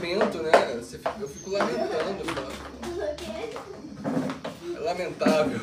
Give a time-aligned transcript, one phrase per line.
[0.00, 0.50] lamento, né?
[1.20, 2.22] Eu fico lamentando.
[4.74, 5.60] É lamentável.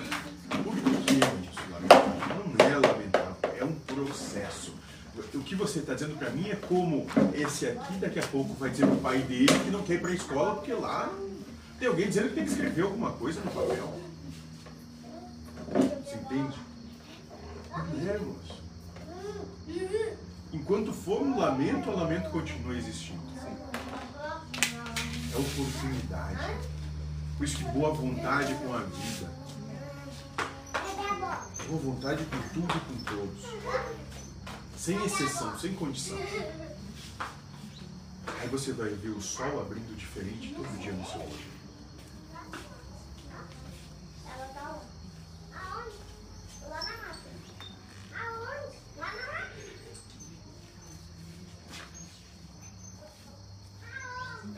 [0.64, 2.46] Por que isso, lamentável?
[2.58, 4.76] Não é lamentável, é um processo.
[5.34, 8.70] O que você está dizendo para mim é como esse aqui daqui a pouco vai
[8.70, 11.12] dizer pro pai dele que não quer ir para a escola porque lá
[11.80, 13.94] tem alguém dizendo que tem que escrever alguma coisa no papel.
[16.06, 16.56] Você entende?
[18.08, 18.58] É, irmãos.
[20.54, 23.28] Enquanto for um lamento, o lamento continua existindo.
[23.67, 23.67] É
[25.38, 26.58] oportunidade.
[27.38, 29.32] Por isso que boa vontade com a vida.
[31.68, 33.46] Boa vontade com tudo e com todos.
[34.78, 36.18] Sem exceção, sem condição.
[38.40, 41.58] Aí você vai ver o sol abrindo diferente todo dia no seu olho.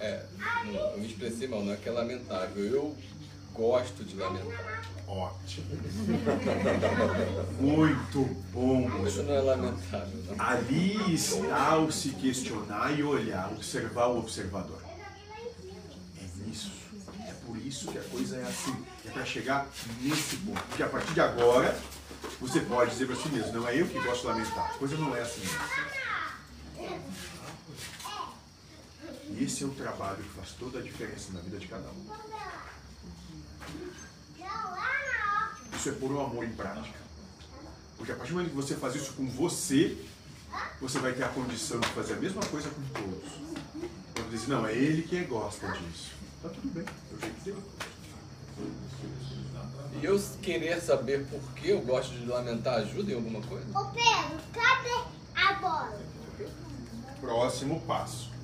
[0.02, 2.66] É, não, eu me expressei mal, não é que é lamentável.
[2.66, 2.96] Eu
[3.54, 4.82] gosto de lamentar.
[5.06, 5.68] Ótimo.
[7.60, 9.06] Muito bom.
[9.06, 10.24] Isso não é lamentável.
[10.28, 10.42] Não.
[10.42, 14.82] Ali está o se questionar e olhar, observar o observador.
[16.18, 16.72] É nisso.
[17.28, 18.76] É por isso que a coisa é assim.
[19.06, 19.68] É para chegar
[20.02, 20.62] nesse ponto.
[20.70, 21.78] Porque a partir de agora,
[22.40, 24.72] você pode dizer para si mesmo, não é eu que gosto de lamentar.
[24.72, 26.09] A coisa não é assim mesmo.
[29.40, 32.06] Esse é o trabalho que faz toda a diferença na vida de cada um.
[35.74, 37.00] Isso é por um amor em prática.
[37.96, 39.98] Porque a partir do momento que você faz isso com você,
[40.82, 43.30] você vai ter a condição de fazer a mesma coisa com todos.
[44.14, 46.12] Quando diz, não, é ele que gosta disso.
[46.42, 47.64] Tá tudo bem, é o jeito dele.
[50.02, 53.66] E eu querer saber por que eu gosto de lamentar ajuda em alguma coisa?
[53.74, 55.04] Ô Pedro, cadê
[55.34, 55.98] a bola?
[57.22, 58.39] Próximo passo.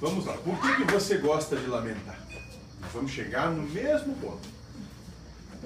[0.00, 0.36] Vamos lá.
[0.38, 2.28] Por que, que você gosta de lamentar?
[2.92, 4.48] vamos chegar no mesmo ponto.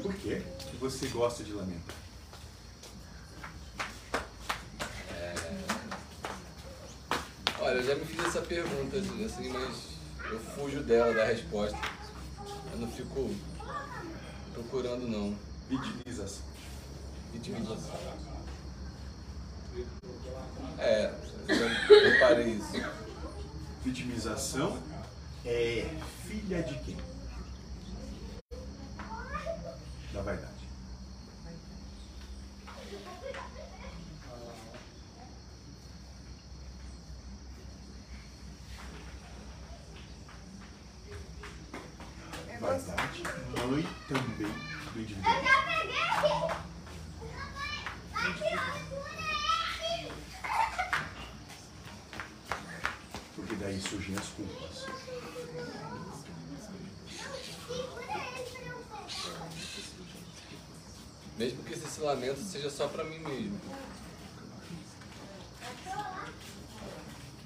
[0.03, 1.95] Por que, que você gosta de lamentar?
[5.11, 5.35] É...
[7.61, 9.77] Olha, eu já me fiz essa pergunta, assim, mas
[10.31, 11.79] eu fujo dela, da resposta.
[12.73, 13.31] Eu não fico
[14.53, 15.37] procurando, não.
[15.69, 16.45] Vitimização.
[17.33, 17.93] Vitimização.
[20.79, 21.15] É,
[21.49, 23.02] eu reparei isso
[23.83, 24.81] vitimização
[25.45, 25.87] é
[26.27, 26.97] filha de quem?
[30.13, 30.53] Da vaidade.
[42.61, 43.23] Vaidade,
[43.67, 44.53] mãe também
[44.95, 46.72] do indivíduo.
[53.73, 54.87] Daí surgem as culpas.
[61.39, 63.59] Mesmo que esse lamento seja só para mim mesmo.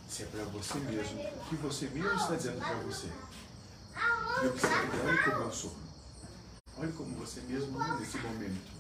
[0.09, 3.09] Se é para você mesmo, o que você mesmo está dizendo para você?
[4.43, 5.77] E observe, olha como eu sou.
[6.79, 8.73] Olha como você mesmo nesse momento.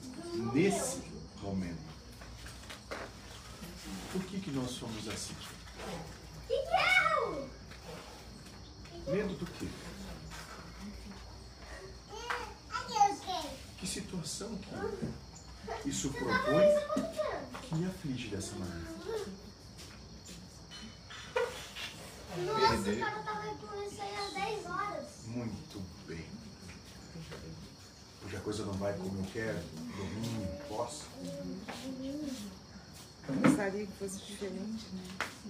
[0.52, 1.02] Nesse
[1.40, 1.86] momento.
[4.12, 5.34] Por que, que nós somos assim?
[9.08, 9.68] Medo do quê?
[13.78, 14.58] Que situação
[15.82, 16.66] que isso propõe
[17.62, 18.96] que me aflige dessa maneira?
[22.36, 25.06] Nossa, o cara tava aí às 10 horas.
[25.26, 26.26] Muito bem.
[28.20, 29.58] Porque a coisa não vai como eu quero,
[29.96, 31.04] domínio, posso.
[33.28, 35.02] Eu gostaria que fosse diferente, né?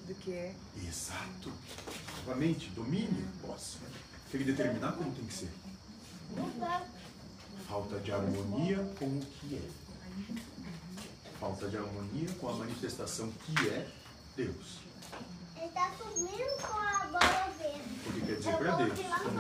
[0.06, 0.54] Do que é.
[0.86, 1.52] Exato.
[2.18, 3.76] Novamente, domínio, posse.
[4.30, 5.50] Tem que determinar como tem que ser.
[7.68, 9.70] Falta de harmonia com o que é.
[11.38, 13.88] Falta de harmonia com a manifestação que é
[14.36, 14.78] Deus.
[15.56, 18.08] Ele está subindo com a bola verde.
[18.08, 19.38] O que quer dizer para Deus, como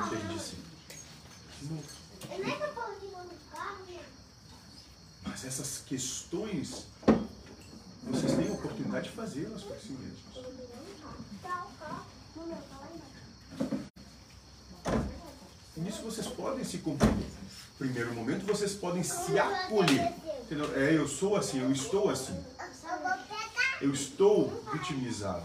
[2.74, 4.04] falando de mão do carro, né?
[5.24, 6.86] Mas essas questões
[8.96, 10.20] oportunidade de fazê-las por si mesmos.
[15.76, 17.26] Nisso vocês podem se compreender.
[17.78, 20.14] Primeiro momento, vocês podem se acolher.
[20.44, 20.74] Entendeu?
[20.74, 22.42] É, eu sou assim, eu estou assim.
[23.80, 25.44] Eu estou vitimizado.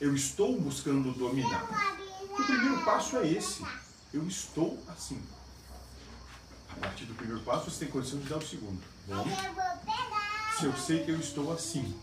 [0.00, 1.98] Eu estou buscando dominar.
[2.22, 3.64] O primeiro passo é esse.
[4.12, 5.20] Eu estou assim.
[6.70, 8.80] A partir do primeiro passo, você tem condição de dar o segundo.
[9.06, 9.24] Bom,
[10.58, 11.94] se eu sei que eu estou assim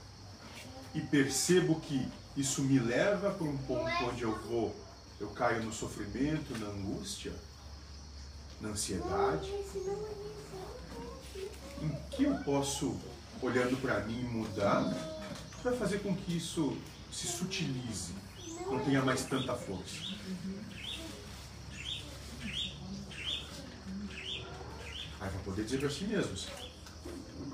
[0.93, 4.75] e percebo que isso me leva para um ponto onde eu vou
[5.21, 7.31] eu caio no sofrimento, na angústia,
[8.59, 9.53] na ansiedade.
[11.79, 12.97] Em que eu posso,
[13.39, 14.83] olhando para mim, mudar?
[15.63, 16.75] vai fazer com que isso
[17.11, 18.15] se sutilize,
[18.65, 20.15] não tenha mais tanta força?
[25.19, 26.47] Aí vai poder dizer para si mesmos: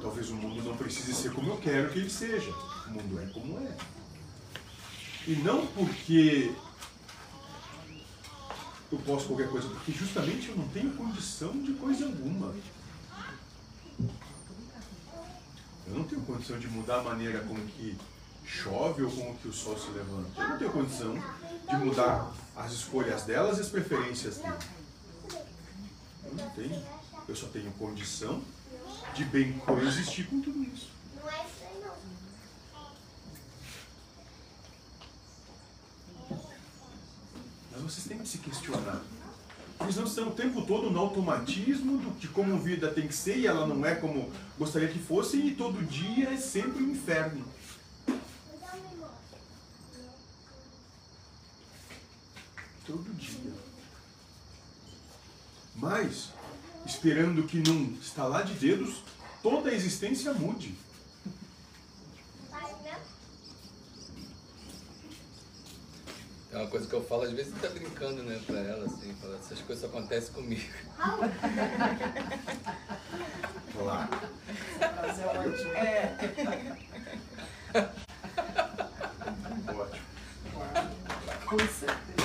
[0.02, 2.52] talvez o mundo não precise ser como eu quero que ele seja.
[2.88, 3.78] O mundo é como é.
[5.28, 6.54] E não porque
[8.92, 12.54] eu posso qualquer coisa, porque justamente eu não tenho condição de coisa alguma.
[15.88, 17.98] Eu não tenho condição de mudar a maneira como que
[18.46, 20.42] chove ou como que o sol se levanta.
[20.42, 21.14] Eu não tenho condição
[21.70, 24.64] de mudar as escolhas delas e as preferências delas.
[26.26, 26.84] Eu não tenho.
[27.28, 28.42] Eu só tenho condição
[29.18, 30.90] de bem coexistir com tudo isso.
[31.16, 31.96] Não é isso aí, não.
[37.72, 39.02] Mas vocês têm que se questionar.
[39.82, 43.38] Eles não estão o tempo todo no automatismo de como a vida tem que ser
[43.38, 47.44] e ela não é como gostaria que fosse e todo dia é sempre um inferno.
[52.86, 53.54] Todo dia.
[55.76, 56.30] Mas,
[56.86, 59.04] esperando que num estalar de dedos,
[59.42, 60.76] toda a existência mude.
[66.58, 69.36] É uma coisa que eu falo, às vezes tá brincando, né, pra ela, assim, fala,
[69.36, 70.74] essas coisas acontecem comigo.
[73.74, 74.10] Claro.
[77.74, 77.90] É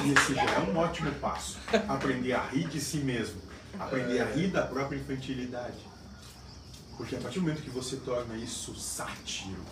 [0.05, 1.59] e esse já é um ótimo passo.
[1.89, 3.41] Aprender a rir de si mesmo,
[3.79, 5.79] aprender a rir da própria infantilidade.
[6.97, 9.65] Porque a partir do momento que você torna isso sátiro,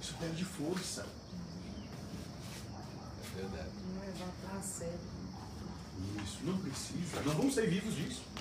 [0.00, 1.06] isso perde força.
[3.22, 3.68] É verdade.
[3.94, 4.98] Não é a sério.
[6.24, 7.20] Isso, não precisa.
[7.24, 8.22] Não vamos ser vivos disso.